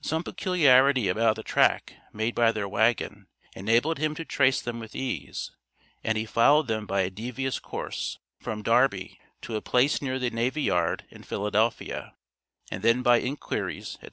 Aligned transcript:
Some 0.00 0.24
peculiarity 0.24 1.06
about 1.06 1.36
the 1.36 1.44
track 1.44 1.94
made 2.12 2.34
by 2.34 2.50
their 2.50 2.68
wagon, 2.68 3.28
enabled 3.54 3.98
him 3.98 4.16
to 4.16 4.24
trace 4.24 4.60
them 4.60 4.80
with 4.80 4.96
ease, 4.96 5.52
and 6.02 6.18
he 6.18 6.26
followed 6.26 6.66
them 6.66 6.86
by 6.86 7.02
a 7.02 7.08
devious 7.10 7.60
course, 7.60 8.18
from 8.40 8.64
Darby, 8.64 9.20
to 9.42 9.54
a 9.54 9.62
place 9.62 10.02
near 10.02 10.18
the 10.18 10.30
Navy 10.30 10.62
Yard, 10.62 11.04
in 11.08 11.22
Philadelphia, 11.22 12.16
and 12.68 12.82
then 12.82 13.02
by 13.02 13.20
inquiries, 13.20 13.94
etc. 13.98 14.08